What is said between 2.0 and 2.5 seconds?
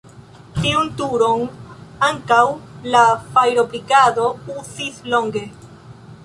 ankaŭ